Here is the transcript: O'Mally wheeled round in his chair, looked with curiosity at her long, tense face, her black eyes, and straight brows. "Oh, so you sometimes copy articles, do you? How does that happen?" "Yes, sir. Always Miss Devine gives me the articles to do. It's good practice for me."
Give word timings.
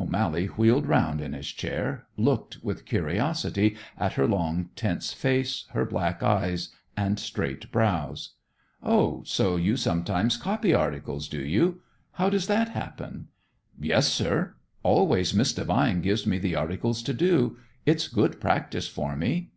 O'Mally 0.00 0.46
wheeled 0.46 0.86
round 0.86 1.20
in 1.20 1.34
his 1.34 1.48
chair, 1.48 2.06
looked 2.16 2.56
with 2.64 2.86
curiosity 2.86 3.76
at 3.98 4.14
her 4.14 4.26
long, 4.26 4.70
tense 4.76 5.12
face, 5.12 5.66
her 5.74 5.84
black 5.84 6.22
eyes, 6.22 6.70
and 6.96 7.18
straight 7.20 7.70
brows. 7.70 8.30
"Oh, 8.82 9.22
so 9.26 9.56
you 9.56 9.76
sometimes 9.76 10.38
copy 10.38 10.72
articles, 10.72 11.28
do 11.28 11.42
you? 11.44 11.82
How 12.12 12.30
does 12.30 12.46
that 12.46 12.70
happen?" 12.70 13.28
"Yes, 13.78 14.08
sir. 14.10 14.54
Always 14.82 15.34
Miss 15.34 15.52
Devine 15.52 16.00
gives 16.00 16.26
me 16.26 16.38
the 16.38 16.56
articles 16.56 17.02
to 17.02 17.12
do. 17.12 17.58
It's 17.84 18.08
good 18.08 18.40
practice 18.40 18.88
for 18.88 19.16
me." 19.16 19.50